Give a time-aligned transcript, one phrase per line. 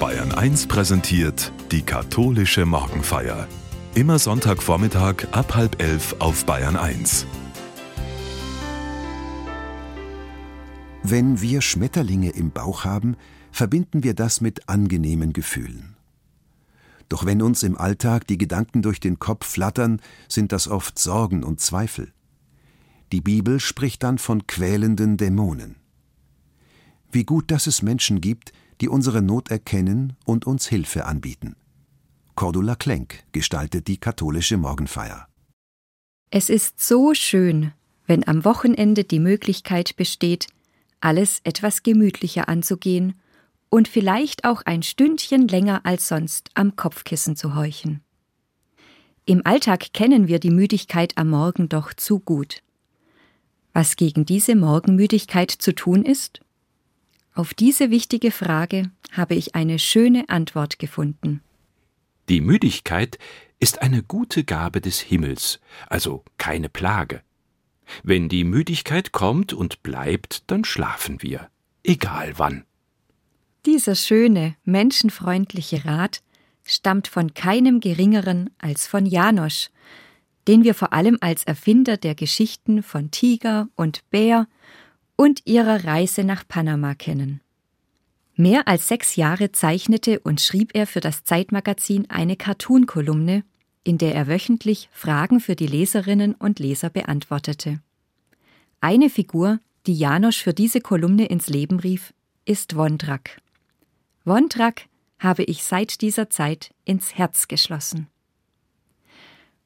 [0.00, 3.46] Bayern 1 präsentiert die katholische Morgenfeier.
[3.94, 7.26] Immer Sonntagvormittag ab halb elf auf Bayern 1.
[11.02, 13.14] Wenn wir Schmetterlinge im Bauch haben,
[13.52, 15.96] verbinden wir das mit angenehmen Gefühlen.
[17.10, 21.44] Doch wenn uns im Alltag die Gedanken durch den Kopf flattern, sind das oft Sorgen
[21.44, 22.10] und Zweifel.
[23.12, 25.76] Die Bibel spricht dann von quälenden Dämonen.
[27.12, 31.56] Wie gut, dass es Menschen gibt, die unsere Not erkennen und uns Hilfe anbieten.
[32.34, 35.26] Cordula Klenk gestaltet die katholische Morgenfeier.
[36.30, 37.72] Es ist so schön,
[38.06, 40.46] wenn am Wochenende die Möglichkeit besteht,
[41.00, 43.14] alles etwas gemütlicher anzugehen
[43.68, 48.02] und vielleicht auch ein Stündchen länger als sonst am Kopfkissen zu horchen.
[49.26, 52.62] Im Alltag kennen wir die Müdigkeit am Morgen doch zu gut.
[53.72, 56.40] Was gegen diese Morgenmüdigkeit zu tun ist?
[57.34, 61.42] Auf diese wichtige Frage habe ich eine schöne Antwort gefunden.
[62.28, 63.18] Die Müdigkeit
[63.58, 67.22] ist eine gute Gabe des Himmels, also keine Plage.
[68.02, 71.48] Wenn die Müdigkeit kommt und bleibt, dann schlafen wir,
[71.82, 72.64] egal wann.
[73.66, 76.22] Dieser schöne, menschenfreundliche Rat
[76.64, 79.70] stammt von keinem geringeren als von Janosch,
[80.48, 84.46] den wir vor allem als Erfinder der Geschichten von Tiger und Bär
[85.20, 87.42] und ihrer Reise nach Panama kennen.
[88.36, 93.44] Mehr als sechs Jahre zeichnete und schrieb er für das Zeitmagazin eine Cartoon-Kolumne,
[93.84, 97.82] in der er wöchentlich Fragen für die Leserinnen und Leser beantwortete.
[98.80, 102.14] Eine Figur, die Janosch für diese Kolumne ins Leben rief,
[102.46, 103.42] ist Wondrak.
[104.24, 104.86] Wondrak
[105.18, 108.06] habe ich seit dieser Zeit ins Herz geschlossen.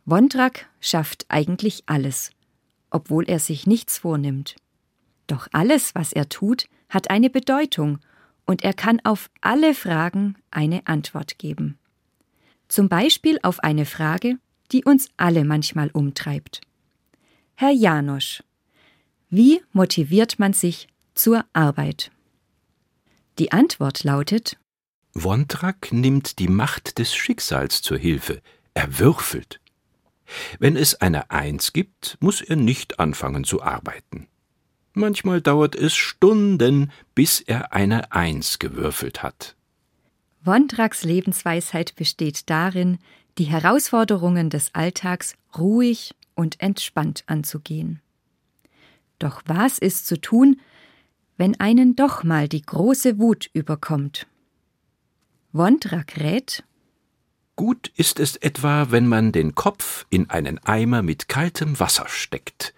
[0.05, 2.33] Wondrak schafft eigentlich alles,
[2.91, 4.57] obwohl er sich nichts vornimmt.
[5.27, 7.99] Doch alles, was er tut, hat eine Bedeutung
[8.47, 11.79] und er kann auf alle Fragen eine Antwort geben.
[12.69, 14.39] Zum Beispiel auf eine Frage,
[14.73, 16.61] die uns alle manchmal umtreibt.
[17.55, 18.43] Herr Janosch,
[19.31, 22.11] wie motiviert man sich zur Arbeit?
[23.39, 24.59] Die Antwort lautet
[25.15, 28.43] Wontrak nimmt die Macht des Schicksals zur Hilfe,
[28.75, 29.61] er würfelt.
[30.59, 34.27] Wenn es eine Eins gibt, muss er nicht anfangen zu arbeiten.
[34.95, 39.57] Manchmal dauert es Stunden, bis er eine Eins gewürfelt hat.
[40.45, 42.99] Wondraks Lebensweisheit besteht darin,
[43.39, 48.01] die Herausforderungen des Alltags ruhig und entspannt anzugehen.
[49.19, 50.61] Doch was ist zu tun,
[51.37, 54.27] wenn einen doch mal die große Wut überkommt.
[55.53, 56.63] Wondrak rät
[57.57, 62.75] Gut ist es etwa, wenn man den Kopf in einen Eimer mit kaltem Wasser steckt,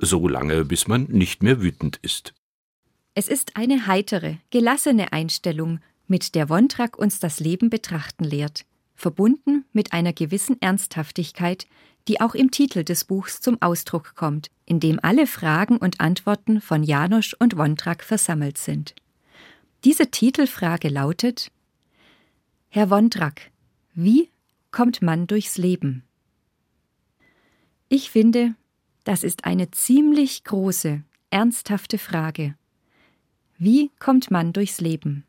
[0.00, 2.34] so lange bis man nicht mehr wütend ist.
[3.14, 8.64] Es ist eine heitere, gelassene Einstellung, mit der Wondrak uns das Leben betrachten lehrt,
[8.96, 11.66] verbunden mit einer gewissen Ernsthaftigkeit,
[12.08, 16.60] die auch im Titel des Buchs zum Ausdruck kommt, in dem alle Fragen und Antworten
[16.60, 18.94] von Janosch und Wondrak versammelt sind.
[19.84, 21.50] Diese Titelfrage lautet
[22.68, 23.50] Herr Wondrak,
[23.94, 24.30] wie
[24.70, 26.04] kommt man durchs Leben?
[27.88, 28.54] Ich finde,
[29.04, 32.54] das ist eine ziemlich große, ernsthafte Frage.
[33.58, 35.24] Wie kommt man durchs Leben?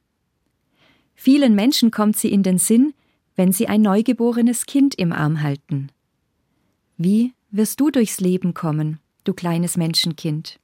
[1.16, 2.94] Vielen Menschen kommt sie in den Sinn,
[3.36, 5.92] wenn sie ein neugeborenes Kind im Arm halten.
[6.98, 10.60] Wie wirst du durchs Leben kommen, du kleines Menschenkind?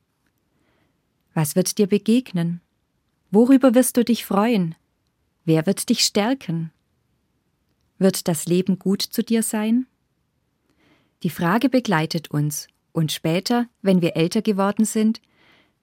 [1.33, 2.61] Was wird dir begegnen?
[3.31, 4.75] Worüber wirst du dich freuen?
[5.45, 6.71] Wer wird dich stärken?
[7.99, 9.87] Wird das Leben gut zu dir sein?
[11.23, 15.21] Die Frage begleitet uns, und später, wenn wir älter geworden sind,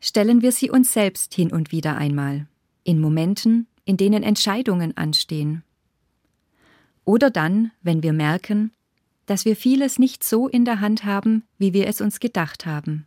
[0.01, 2.49] stellen wir sie uns selbst hin und wieder einmal,
[2.83, 5.63] in Momenten, in denen Entscheidungen anstehen.
[7.05, 8.73] Oder dann, wenn wir merken,
[9.27, 13.07] dass wir vieles nicht so in der Hand haben, wie wir es uns gedacht haben.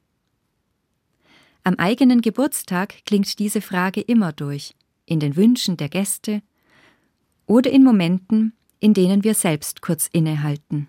[1.66, 4.74] Am eigenen Geburtstag klingt diese Frage immer durch,
[5.06, 6.42] in den Wünschen der Gäste
[7.46, 10.88] oder in Momenten, in denen wir selbst kurz innehalten.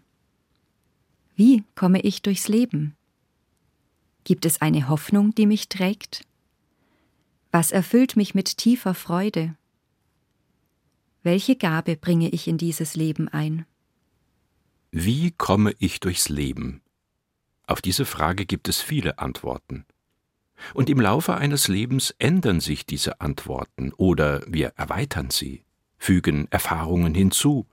[1.35, 2.95] Wie komme ich durchs Leben?
[4.29, 6.27] Gibt es eine Hoffnung, die mich trägt?
[7.51, 9.57] Was erfüllt mich mit tiefer Freude?
[11.23, 13.65] Welche Gabe bringe ich in dieses Leben ein?
[14.91, 16.83] Wie komme ich durchs Leben?
[17.67, 19.87] Auf diese Frage gibt es viele Antworten.
[20.75, 25.65] Und im Laufe eines Lebens ändern sich diese Antworten oder wir erweitern sie,
[25.97, 27.67] fügen Erfahrungen hinzu,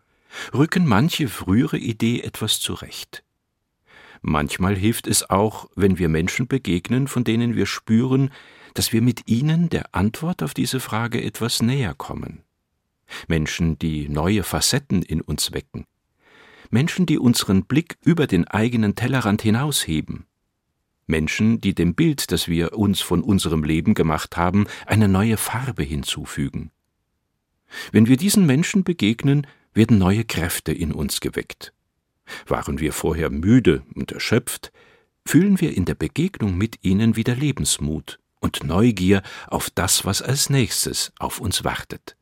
[0.54, 3.25] rücken manche frühere Idee etwas zurecht.
[4.22, 8.32] Manchmal hilft es auch, wenn wir Menschen begegnen, von denen wir spüren,
[8.74, 12.42] dass wir mit ihnen der Antwort auf diese Frage etwas näher kommen.
[13.28, 15.86] Menschen, die neue Facetten in uns wecken,
[16.72, 20.26] Menschen, die unseren Blick über den eigenen Tellerrand hinausheben,
[21.08, 25.84] Menschen, die dem Bild, das wir uns von unserem Leben gemacht haben, eine neue Farbe
[25.84, 26.72] hinzufügen.
[27.92, 31.74] Wenn wir diesen Menschen begegnen, werden neue Kräfte in uns geweckt.
[32.48, 34.72] Waren wir vorher müde und erschöpft,
[35.26, 40.50] fühlen wir in der Begegnung mit ihnen wieder Lebensmut und Neugier auf das, was als
[40.50, 42.16] nächstes auf uns wartet.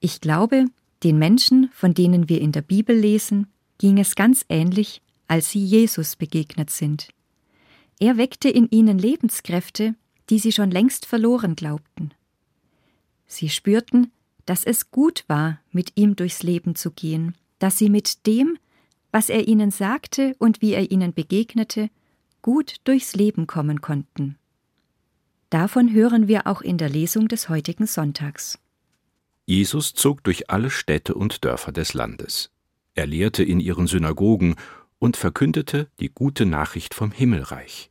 [0.00, 0.66] Ich glaube,
[1.04, 3.46] den Menschen, von denen wir in der Bibel lesen,
[3.78, 7.08] ging es ganz ähnlich, als sie Jesus begegnet sind.
[7.98, 9.94] Er weckte in ihnen Lebenskräfte,
[10.28, 12.12] die sie schon längst verloren glaubten.
[13.26, 14.12] Sie spürten,
[14.44, 18.58] dass es gut war, mit ihm durchs Leben zu gehen, dass sie mit dem,
[19.12, 21.90] was er ihnen sagte und wie er ihnen begegnete,
[22.40, 24.36] gut durchs Leben kommen konnten.
[25.50, 28.58] Davon hören wir auch in der Lesung des heutigen Sonntags.
[29.44, 32.50] Jesus zog durch alle Städte und Dörfer des Landes.
[32.94, 34.56] Er lehrte in ihren Synagogen
[34.98, 37.90] und verkündete die gute Nachricht vom Himmelreich.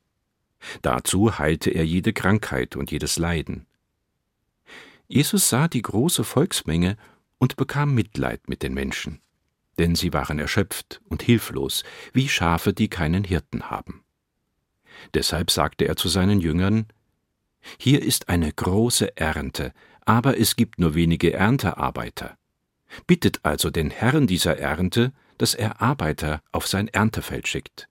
[0.82, 3.66] Dazu heilte er jede Krankheit und jedes Leiden.
[5.08, 6.98] Jesus sah die große Volksmenge
[7.38, 9.20] und bekam Mitleid mit den Menschen,
[9.82, 11.84] denn sie waren erschöpft und hilflos,
[12.14, 14.04] wie Schafe, die keinen Hirten haben.
[15.16, 16.86] Deshalb sagte er zu seinen Jüngern
[17.80, 19.74] Hier ist eine große Ernte,
[20.06, 22.38] aber es gibt nur wenige Erntearbeiter.
[23.08, 27.88] Bittet also den Herrn dieser Ernte, dass er Arbeiter auf sein Erntefeld schickt.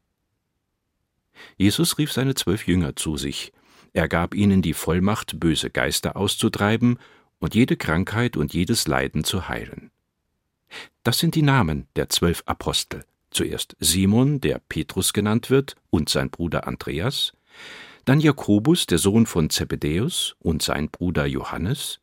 [1.56, 3.52] Jesus rief seine zwölf Jünger zu sich,
[3.92, 7.00] er gab ihnen die Vollmacht, böse Geister auszutreiben
[7.40, 9.90] und jede Krankheit und jedes Leiden zu heilen.
[11.02, 13.04] Das sind die Namen der zwölf Apostel.
[13.30, 17.32] Zuerst Simon, der Petrus genannt wird, und sein Bruder Andreas,
[18.04, 22.00] dann Jakobus, der Sohn von Zebedäus, und sein Bruder Johannes,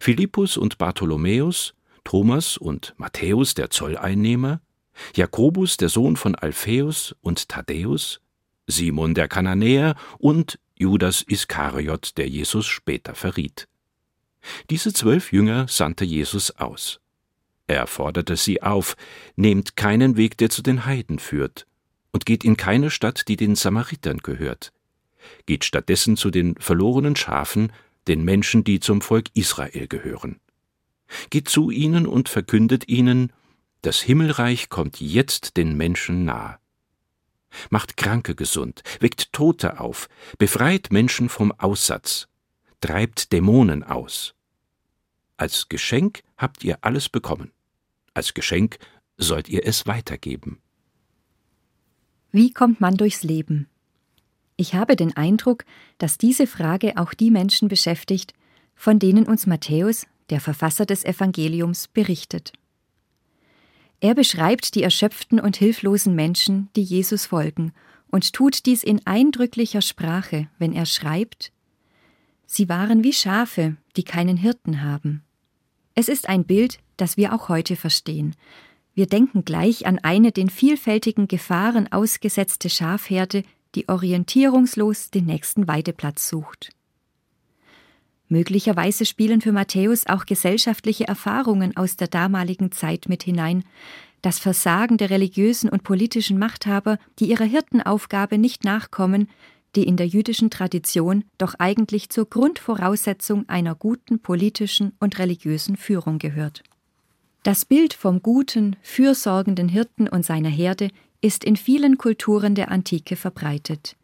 [0.00, 4.60] Philippus und Bartholomäus, Thomas und Matthäus, der Zolleinnehmer,
[5.14, 8.20] Jakobus, der Sohn von Alpheus und Thaddäus,
[8.66, 13.68] Simon der Kananäer und Judas Iskariot, der Jesus später verriet.
[14.70, 17.00] Diese zwölf Jünger sandte Jesus aus.
[17.66, 18.96] Er forderte sie auf,
[19.36, 21.66] nehmt keinen Weg, der zu den Heiden führt,
[22.12, 24.72] und geht in keine Stadt, die den Samaritern gehört.
[25.46, 27.72] Geht stattdessen zu den verlorenen Schafen,
[28.06, 30.40] den Menschen, die zum Volk Israel gehören.
[31.30, 33.32] Geht zu ihnen und verkündet ihnen,
[33.82, 36.58] das Himmelreich kommt jetzt den Menschen nahe
[37.70, 40.08] macht Kranke gesund, weckt Tote auf,
[40.38, 42.28] befreit Menschen vom Aussatz,
[42.80, 44.33] treibt Dämonen aus.
[45.36, 47.50] Als Geschenk habt ihr alles bekommen.
[48.14, 48.78] Als Geschenk
[49.16, 50.60] sollt ihr es weitergeben.
[52.30, 53.68] Wie kommt man durchs Leben?
[54.56, 55.64] Ich habe den Eindruck,
[55.98, 58.32] dass diese Frage auch die Menschen beschäftigt,
[58.76, 62.52] von denen uns Matthäus, der Verfasser des Evangeliums, berichtet.
[64.00, 67.72] Er beschreibt die erschöpften und hilflosen Menschen, die Jesus folgen,
[68.08, 71.52] und tut dies in eindrücklicher Sprache, wenn er schreibt
[72.46, 75.22] Sie waren wie Schafe, die keinen Hirten haben.
[75.94, 78.34] Es ist ein Bild, das wir auch heute verstehen.
[78.94, 83.42] Wir denken gleich an eine den vielfältigen Gefahren ausgesetzte Schafherde,
[83.74, 86.70] die orientierungslos den nächsten Weideplatz sucht.
[88.28, 93.64] Möglicherweise spielen für Matthäus auch gesellschaftliche Erfahrungen aus der damaligen Zeit mit hinein,
[94.22, 99.28] das Versagen der religiösen und politischen Machthaber, die ihrer Hirtenaufgabe nicht nachkommen,
[99.76, 106.18] die in der jüdischen Tradition doch eigentlich zur Grundvoraussetzung einer guten politischen und religiösen Führung
[106.18, 106.62] gehört.
[107.42, 110.88] Das Bild vom guten, fürsorgenden Hirten und seiner Herde
[111.20, 113.96] ist in vielen Kulturen der Antike verbreitet.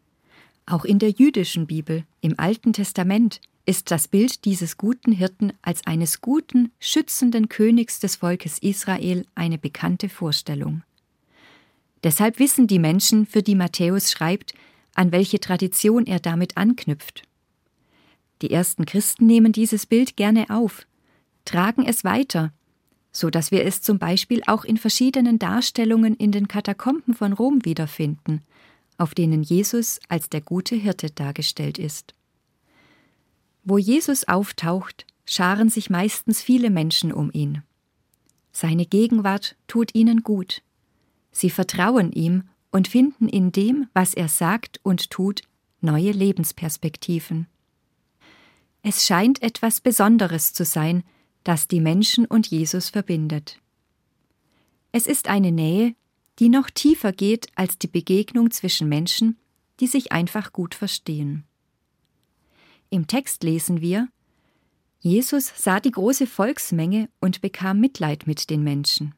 [0.65, 5.85] Auch in der jüdischen Bibel, im Alten Testament, ist das Bild dieses guten Hirten als
[5.85, 10.83] eines guten, schützenden Königs des Volkes Israel eine bekannte Vorstellung.
[12.03, 14.53] Deshalb wissen die Menschen, für die Matthäus schreibt,
[14.93, 17.23] an welche Tradition er damit anknüpft.
[18.41, 20.87] Die ersten Christen nehmen dieses Bild gerne auf,
[21.45, 22.51] tragen es weiter,
[23.11, 27.65] so dass wir es zum Beispiel auch in verschiedenen Darstellungen in den Katakomben von Rom
[27.65, 28.41] wiederfinden,
[28.97, 32.13] auf denen Jesus als der gute Hirte dargestellt ist.
[33.63, 37.63] Wo Jesus auftaucht, scharen sich meistens viele Menschen um ihn.
[38.51, 40.61] Seine Gegenwart tut ihnen gut.
[41.31, 45.41] Sie vertrauen ihm und finden in dem, was er sagt und tut,
[45.81, 47.47] neue Lebensperspektiven.
[48.83, 51.03] Es scheint etwas Besonderes zu sein,
[51.43, 53.59] das die Menschen und Jesus verbindet.
[54.91, 55.95] Es ist eine Nähe,
[56.39, 59.37] die noch tiefer geht als die Begegnung zwischen Menschen,
[59.79, 61.43] die sich einfach gut verstehen.
[62.89, 64.07] Im Text lesen wir
[65.03, 69.15] Jesus sah die große Volksmenge und bekam Mitleid mit den Menschen.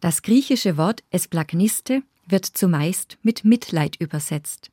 [0.00, 4.70] Das griechische Wort Esplagniste wird zumeist mit Mitleid übersetzt.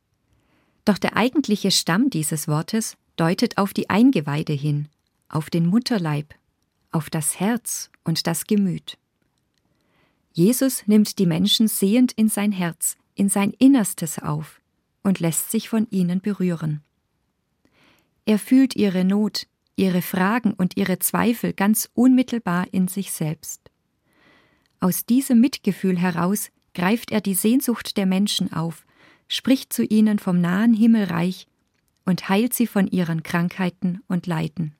[0.86, 4.88] Doch der eigentliche Stamm dieses Wortes deutet auf die Eingeweide hin,
[5.28, 6.34] auf den Mutterleib,
[6.92, 8.98] auf das Herz und das Gemüt.
[10.34, 14.62] Jesus nimmt die Menschen sehend in sein Herz, in sein Innerstes auf
[15.04, 16.82] und lässt sich von ihnen berühren.
[18.26, 23.70] Er fühlt ihre Not, ihre Fragen und ihre Zweifel ganz unmittelbar in sich selbst.
[24.80, 28.86] Aus diesem Mitgefühl heraus greift er die Sehnsucht der Menschen auf,
[29.28, 31.46] spricht zu ihnen vom nahen Himmelreich
[32.06, 34.74] und heilt sie von ihren Krankheiten und Leiden.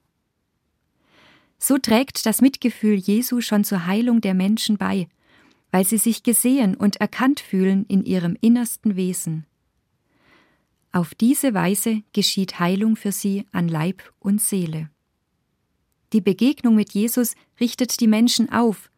[1.58, 5.10] So trägt das Mitgefühl Jesu schon zur Heilung der Menschen bei,
[5.72, 9.46] weil sie sich gesehen und erkannt fühlen in ihrem innersten Wesen.
[10.94, 14.90] Auf diese Weise geschieht Heilung für sie an Leib und Seele.
[16.14, 18.90] Die Begegnung mit Jesus richtet die Menschen auf,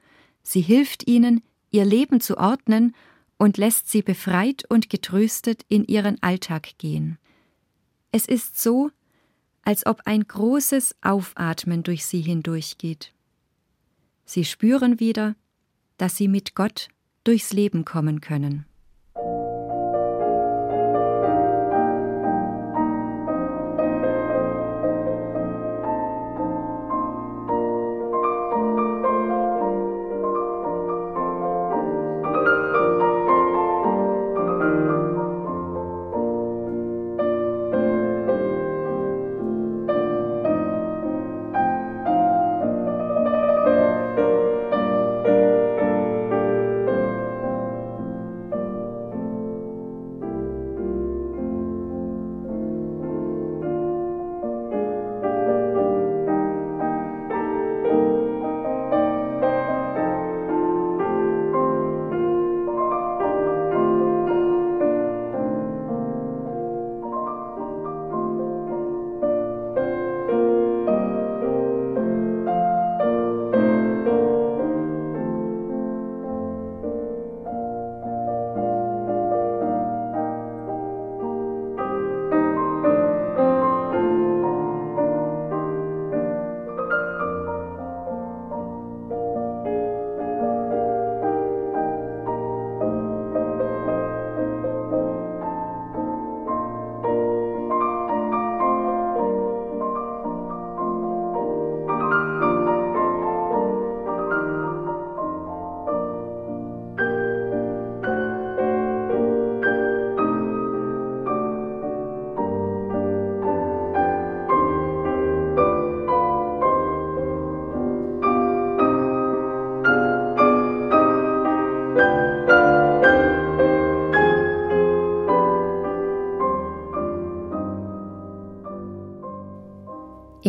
[0.44, 1.42] sie hilft ihnen,
[1.72, 2.96] ihr Leben zu ordnen
[3.38, 7.18] und lässt sie befreit und getröstet in ihren Alltag gehen.
[8.12, 8.92] Es ist so,
[9.64, 13.14] als ob ein großes Aufatmen durch sie hindurchgeht.
[14.26, 15.36] Sie spüren wieder,
[15.98, 16.90] dass sie mit Gott
[17.24, 18.66] durchs Leben kommen können.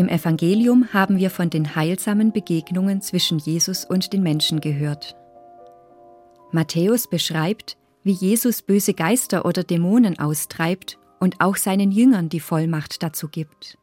[0.02, 5.14] Im Evangelium haben wir von den heilsamen Begegnungen zwischen Jesus und den Menschen gehört.
[6.50, 13.04] Matthäus beschreibt, wie Jesus böse Geister oder Dämonen austreibt und auch seinen Jüngern die Vollmacht
[13.04, 13.78] dazu gibt.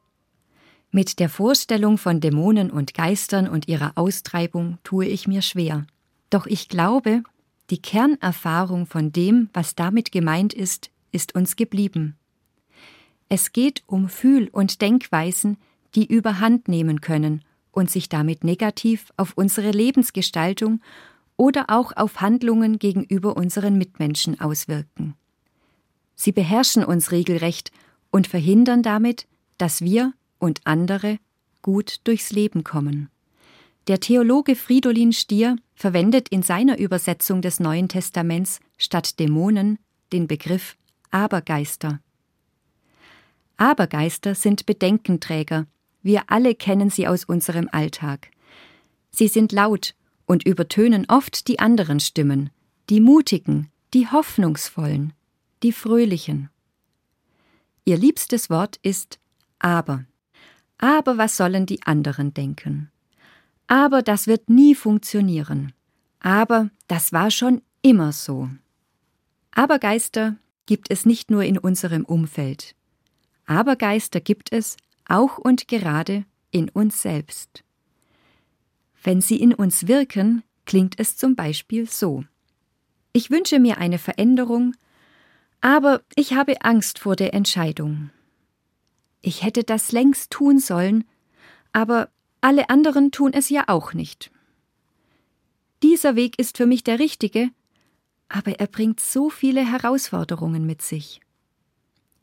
[0.92, 5.88] Mit der Vorstellung von Dämonen und Geistern und ihrer Austreibung tue ich mir schwer.
[6.30, 7.24] Doch ich glaube,
[7.70, 12.18] die Kernerfahrung von dem, was damit gemeint ist, ist uns geblieben.
[13.30, 15.56] Es geht um Fühl- und Denkweisen,
[15.96, 20.82] die überhand nehmen können und sich damit negativ auf unsere Lebensgestaltung
[21.38, 25.16] oder auch auf Handlungen gegenüber unseren Mitmenschen auswirken.
[26.16, 27.72] Sie beherrschen uns regelrecht
[28.12, 29.28] und verhindern damit,
[29.58, 31.18] dass wir und andere
[31.62, 33.10] gut durchs Leben kommen.
[33.88, 39.80] Der Theologe Fridolin Stier verwendet in seiner Übersetzung des Neuen Testaments statt Dämonen
[40.12, 40.76] den Begriff
[41.12, 42.00] Abergeister.
[43.58, 45.68] Abergeister sind Bedenkenträger,
[46.02, 48.32] wir alle kennen sie aus unserem Alltag.
[49.12, 52.52] Sie sind laut und übertönen oft die anderen Stimmen,
[52.90, 55.14] die mutigen, die hoffnungsvollen,
[55.64, 56.50] die fröhlichen.
[57.86, 59.20] Ihr liebstes Wort ist
[59.58, 60.06] aber.
[60.78, 62.92] Aber was sollen die anderen denken?
[63.68, 65.74] Aber das wird nie funktionieren.
[66.20, 68.50] Aber das war schon immer so.
[69.52, 72.76] Abergeister gibt es nicht nur in unserem Umfeld.
[73.46, 74.78] Abergeister gibt es
[75.10, 77.64] auch und gerade in uns selbst.
[79.04, 82.24] Wenn sie in uns wirken, klingt es zum Beispiel so.
[83.14, 84.76] Ich wünsche mir eine Veränderung,
[85.62, 88.12] aber ich habe Angst vor der Entscheidung.
[89.22, 91.06] Ich hätte das längst tun sollen,
[91.72, 92.10] Aber
[92.42, 94.32] alle anderen tun es ja auch nicht.
[95.84, 97.50] Dieser Weg ist für mich der richtige,
[98.28, 101.22] aber er bringt so viele Herausforderungen mit sich.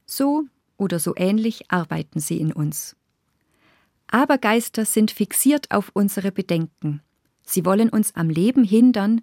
[0.04, 0.44] So
[0.76, 2.96] oder so ähnlich arbeiten sie in uns.
[4.08, 7.02] Abergeister sind fixiert auf unsere Bedenken.
[7.42, 9.22] Sie wollen uns am Leben hindern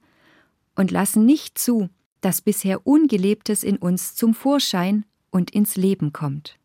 [0.76, 1.90] und lassen nicht zu,
[2.22, 6.58] dass bisher Ungelebtes in uns zum Vorschein und ins Leben kommt.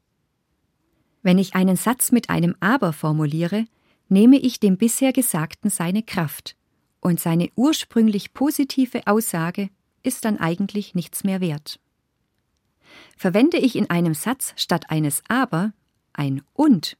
[1.23, 3.65] Wenn ich einen Satz mit einem Aber formuliere,
[4.09, 6.57] nehme ich dem bisher Gesagten seine Kraft,
[7.01, 9.71] und seine ursprünglich positive Aussage
[10.03, 11.81] ist dann eigentlich nichts mehr wert.
[13.17, 15.73] Verwende ich in einem Satz statt eines Aber
[16.13, 16.97] ein und,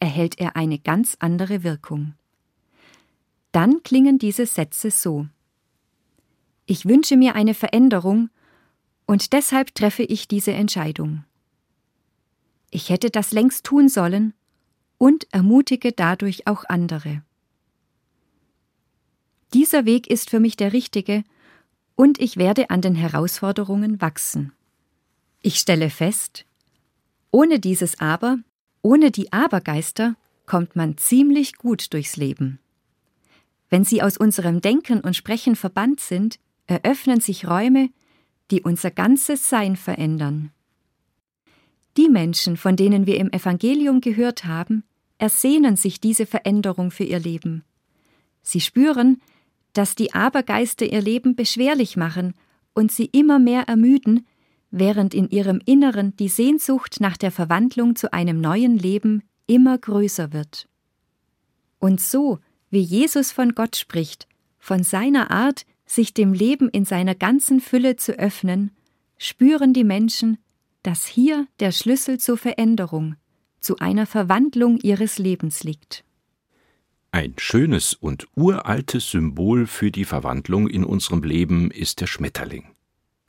[0.00, 2.14] erhält er eine ganz andere Wirkung.
[3.52, 5.26] Dann klingen diese Sätze so
[6.66, 8.30] Ich wünsche mir eine Veränderung,
[9.06, 11.24] und deshalb treffe ich diese Entscheidung.
[12.70, 14.34] Ich hätte das längst tun sollen
[14.98, 17.22] und ermutige dadurch auch andere.
[19.52, 21.24] Dieser Weg ist für mich der richtige,
[21.96, 24.52] und ich werde an den Herausforderungen wachsen.
[25.42, 26.44] Ich stelle fest,
[27.30, 28.38] ohne dieses Aber,
[28.82, 32.58] ohne die Abergeister, kommt man ziemlich gut durchs Leben.
[33.70, 37.88] Wenn sie aus unserem Denken und Sprechen verbannt sind, eröffnen sich Räume,
[38.50, 40.50] die unser ganzes Sein verändern.
[41.96, 44.84] Die Menschen, von denen wir im Evangelium gehört haben,
[45.18, 47.64] ersehnen sich diese Veränderung für ihr Leben.
[48.42, 49.20] Sie spüren,
[49.72, 52.34] dass die Abergeister ihr Leben beschwerlich machen
[52.74, 54.26] und sie immer mehr ermüden,
[54.70, 60.32] während in ihrem Inneren die Sehnsucht nach der Verwandlung zu einem neuen Leben immer größer
[60.32, 60.68] wird.
[61.78, 62.38] Und so,
[62.70, 67.96] wie Jesus von Gott spricht, von seiner Art, sich dem Leben in seiner ganzen Fülle
[67.96, 68.70] zu öffnen,
[69.18, 70.38] spüren die Menschen,
[70.82, 73.16] dass hier der Schlüssel zur Veränderung,
[73.60, 76.04] zu einer Verwandlung ihres Lebens liegt.
[77.12, 82.64] Ein schönes und uraltes Symbol für die Verwandlung in unserem Leben ist der Schmetterling.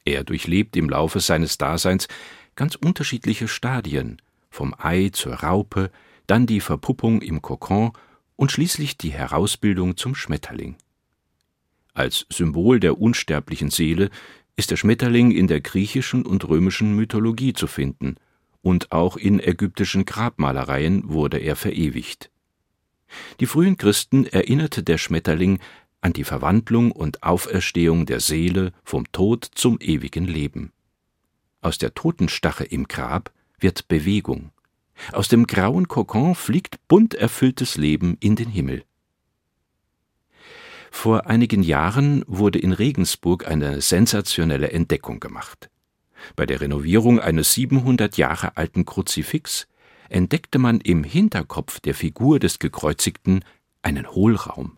[0.05, 2.07] Er durchlebt im Laufe seines Daseins
[2.55, 5.91] ganz unterschiedliche Stadien, vom Ei zur Raupe,
[6.27, 7.91] dann die Verpuppung im Kokon
[8.35, 10.75] und schließlich die Herausbildung zum Schmetterling.
[11.93, 14.09] Als Symbol der unsterblichen Seele
[14.55, 18.15] ist der Schmetterling in der griechischen und römischen Mythologie zu finden,
[18.61, 22.29] und auch in ägyptischen Grabmalereien wurde er verewigt.
[23.39, 25.59] Die frühen Christen erinnerte der Schmetterling
[26.01, 30.71] an die Verwandlung und Auferstehung der Seele vom Tod zum ewigen Leben.
[31.61, 34.51] Aus der Totenstache im Grab wird Bewegung.
[35.11, 38.83] Aus dem grauen Kokon fliegt bunt erfülltes Leben in den Himmel.
[40.91, 45.69] Vor einigen Jahren wurde in Regensburg eine sensationelle Entdeckung gemacht.
[46.35, 49.67] Bei der Renovierung eines 700 Jahre alten Kruzifix
[50.09, 53.45] entdeckte man im Hinterkopf der Figur des Gekreuzigten
[53.81, 54.77] einen Hohlraum.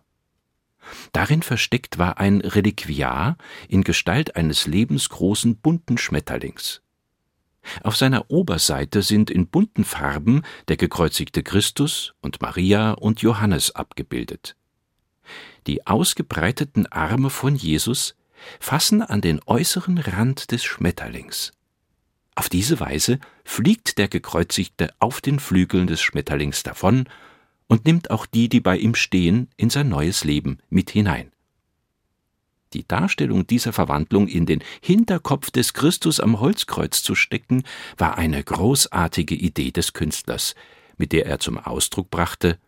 [1.12, 3.36] Darin versteckt war ein Reliquiar
[3.68, 6.82] in Gestalt eines lebensgroßen bunten Schmetterlings.
[7.82, 14.56] Auf seiner Oberseite sind in bunten Farben der gekreuzigte Christus und Maria und Johannes abgebildet.
[15.66, 18.16] Die ausgebreiteten Arme von Jesus
[18.60, 21.52] fassen an den äußeren Rand des Schmetterlings.
[22.34, 27.08] Auf diese Weise fliegt der Gekreuzigte auf den Flügeln des Schmetterlings davon
[27.66, 31.30] und nimmt auch die, die bei ihm stehen, in sein neues Leben mit hinein.
[32.72, 37.62] Die Darstellung dieser Verwandlung in den Hinterkopf des Christus am Holzkreuz zu stecken,
[37.96, 40.54] war eine großartige Idee des Künstlers,
[40.96, 42.58] mit der er zum Ausdruck brachte,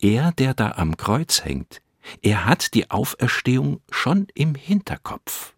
[0.00, 1.80] er, der da am Kreuz hängt,
[2.22, 5.54] er hat die Auferstehung schon im Hinterkopf.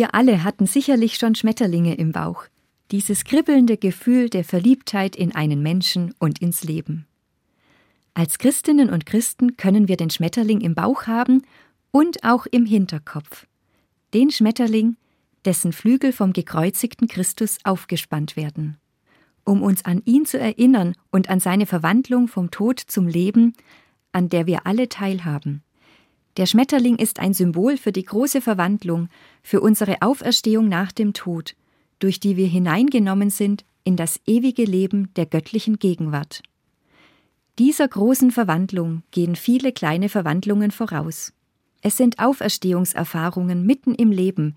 [0.00, 2.44] Wir alle hatten sicherlich schon Schmetterlinge im Bauch,
[2.90, 7.04] dieses kribbelnde Gefühl der Verliebtheit in einen Menschen und ins Leben.
[8.14, 11.42] Als Christinnen und Christen können wir den Schmetterling im Bauch haben
[11.90, 13.46] und auch im Hinterkopf.
[14.14, 14.96] Den Schmetterling,
[15.44, 18.78] dessen Flügel vom gekreuzigten Christus aufgespannt werden.
[19.44, 23.52] Um uns an ihn zu erinnern und an seine Verwandlung vom Tod zum Leben,
[24.12, 25.62] an der wir alle teilhaben.
[26.36, 29.08] Der Schmetterling ist ein Symbol für die große Verwandlung,
[29.42, 31.56] für unsere Auferstehung nach dem Tod,
[31.98, 36.42] durch die wir hineingenommen sind in das ewige Leben der göttlichen Gegenwart.
[37.58, 41.32] Dieser großen Verwandlung gehen viele kleine Verwandlungen voraus.
[41.82, 44.56] Es sind Auferstehungserfahrungen mitten im Leben,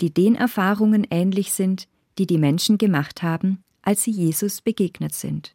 [0.00, 1.86] die den Erfahrungen ähnlich sind,
[2.18, 5.54] die die Menschen gemacht haben, als sie Jesus begegnet sind.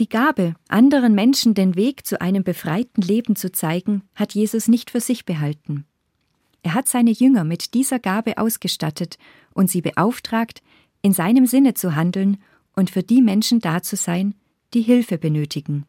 [0.00, 4.90] Die Gabe, anderen Menschen den Weg zu einem befreiten Leben zu zeigen, hat Jesus nicht
[4.90, 5.84] für sich behalten.
[6.62, 9.18] Er hat seine Jünger mit dieser Gabe ausgestattet
[9.52, 10.62] und sie beauftragt,
[11.02, 12.38] in seinem Sinne zu handeln
[12.74, 14.34] und für die Menschen da zu sein,
[14.72, 15.84] die Hilfe benötigen.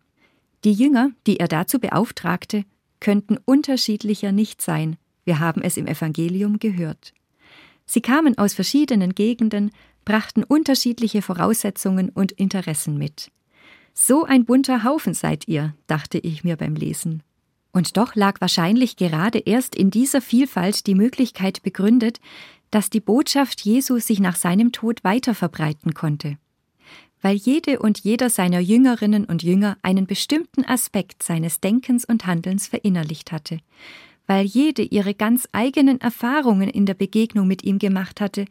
[0.66, 2.66] Die Jünger, die er dazu beauftragte,
[3.00, 7.14] könnten unterschiedlicher nicht sein, wir haben es im Evangelium gehört.
[7.86, 9.72] Sie kamen aus verschiedenen Gegenden,
[10.04, 13.32] brachten unterschiedliche Voraussetzungen und Interessen mit.
[13.94, 17.24] So ein bunter Haufen seid ihr, dachte ich mir beim Lesen.
[17.72, 22.20] Und doch lag wahrscheinlich gerade erst in dieser Vielfalt die Möglichkeit begründet,
[22.70, 26.38] dass die Botschaft Jesu sich nach seinem Tod weiter verbreiten konnte.
[27.22, 32.68] Weil jede und jeder seiner Jüngerinnen und Jünger einen bestimmten Aspekt seines Denkens und Handelns
[32.68, 33.60] verinnerlicht hatte,
[34.26, 38.46] weil jede ihre ganz eigenen Erfahrungen in der Begegnung mit ihm gemacht hatte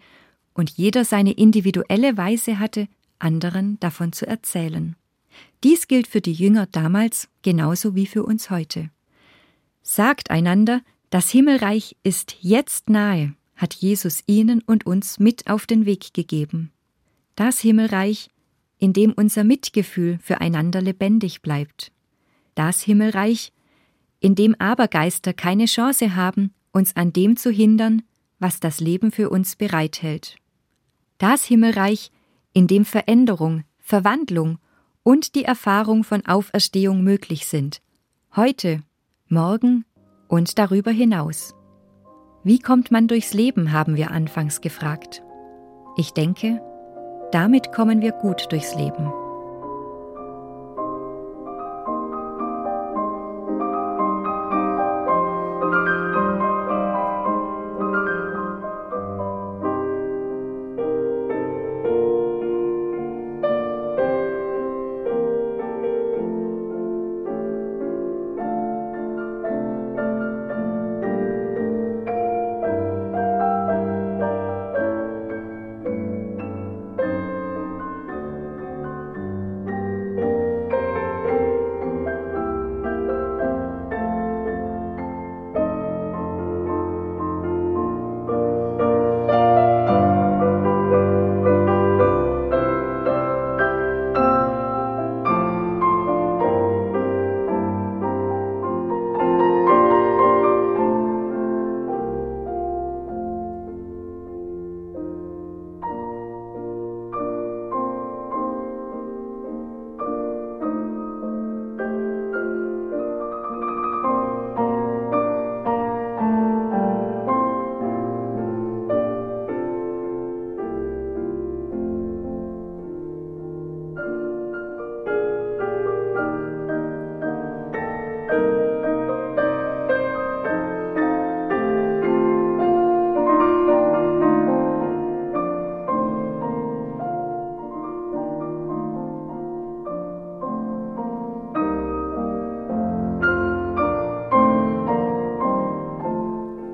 [0.54, 2.86] und jeder seine individuelle Weise hatte,
[3.18, 4.94] anderen davon zu erzählen.
[5.62, 8.90] Dies gilt für die Jünger damals genauso wie für uns heute.
[9.82, 15.86] Sagt einander, das Himmelreich ist jetzt nahe, hat Jesus ihnen und uns mit auf den
[15.86, 16.72] Weg gegeben.
[17.34, 18.30] Das Himmelreich,
[18.78, 21.92] in dem unser Mitgefühl füreinander lebendig bleibt.
[22.54, 23.52] Das Himmelreich,
[24.20, 28.02] in dem Abergeister keine Chance haben, uns an dem zu hindern,
[28.38, 30.36] was das Leben für uns bereithält.
[31.18, 32.10] Das Himmelreich,
[32.52, 34.58] in dem Veränderung, Verwandlung
[35.02, 37.80] und die Erfahrung von Auferstehung möglich sind,
[38.36, 38.82] heute,
[39.28, 39.84] morgen
[40.28, 41.54] und darüber hinaus.
[42.44, 45.22] Wie kommt man durchs Leben, haben wir anfangs gefragt.
[45.96, 46.60] Ich denke,
[47.32, 49.12] damit kommen wir gut durchs Leben.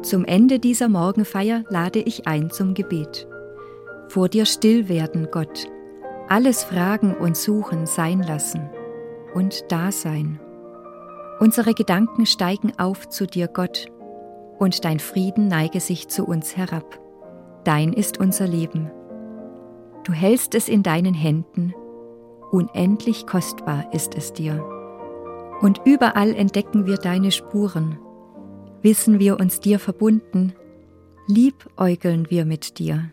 [0.07, 3.27] Zum Ende dieser Morgenfeier lade ich ein zum Gebet.
[4.07, 5.67] Vor dir still werden, Gott,
[6.29, 8.71] alles Fragen und Suchen sein lassen
[9.35, 10.39] und da sein.
[11.41, 13.87] Unsere Gedanken steigen auf zu dir, Gott,
[14.61, 17.01] und dein Frieden neige sich zu uns herab.
[17.65, 18.93] Dein ist unser Leben.
[20.05, 21.75] Du hältst es in deinen Händen,
[22.53, 24.65] unendlich kostbar ist es dir.
[25.63, 27.99] Und überall entdecken wir deine Spuren,
[28.87, 30.53] wissen wir uns dir verbunden,
[31.27, 33.11] liebäugeln wir mit dir.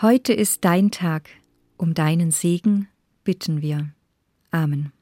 [0.00, 1.28] Heute ist dein Tag,
[1.76, 2.88] um deinen Segen
[3.22, 3.90] bitten wir.
[4.50, 4.95] Amen.